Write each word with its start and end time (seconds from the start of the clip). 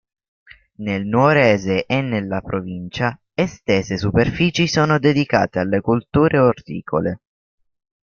Nel 0.77 1.05
nuorese 1.05 1.85
e 1.85 2.01
nella 2.01 2.41
provincia 2.41 3.15
estese 3.35 3.99
superfici 3.99 4.65
sono 4.65 4.97
dedicate 4.97 5.59
alle 5.59 5.79
colture 5.81 6.39
orticole. 6.39 7.19